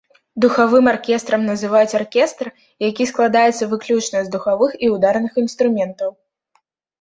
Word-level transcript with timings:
Духавым 0.43 0.85
аркестрам 0.91 1.41
называюць 1.49 1.97
аркестр, 1.99 2.49
які 2.85 3.07
складаецца 3.11 3.69
выключна 3.75 4.17
з 4.29 4.33
духавых 4.37 4.71
і 4.89 4.91
ўдарных 4.95 5.33
інструментаў. 5.43 6.09